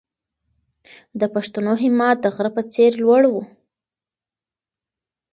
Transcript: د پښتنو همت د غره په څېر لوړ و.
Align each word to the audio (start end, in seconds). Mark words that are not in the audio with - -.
د 1.19 1.21
پښتنو 1.33 1.73
همت 1.83 2.17
د 2.21 2.25
غره 2.35 2.51
په 2.55 2.61
څېر 2.73 2.91
لوړ 3.05 3.23
و. 3.31 3.33